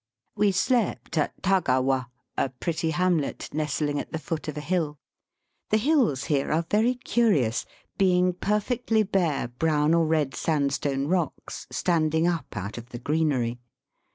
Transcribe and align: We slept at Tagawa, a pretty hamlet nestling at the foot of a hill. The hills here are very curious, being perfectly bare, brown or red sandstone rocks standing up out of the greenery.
We 0.35 0.51
slept 0.51 1.15
at 1.19 1.43
Tagawa, 1.43 2.07
a 2.35 2.49
pretty 2.49 2.89
hamlet 2.89 3.49
nestling 3.53 3.99
at 3.99 4.11
the 4.11 4.17
foot 4.17 4.47
of 4.47 4.57
a 4.57 4.59
hill. 4.59 4.97
The 5.69 5.77
hills 5.77 6.23
here 6.23 6.51
are 6.51 6.65
very 6.67 6.95
curious, 6.95 7.67
being 7.99 8.33
perfectly 8.33 9.03
bare, 9.03 9.47
brown 9.49 9.93
or 9.93 10.07
red 10.07 10.33
sandstone 10.33 11.05
rocks 11.05 11.67
standing 11.69 12.25
up 12.27 12.57
out 12.57 12.79
of 12.79 12.89
the 12.89 12.97
greenery. 12.97 13.59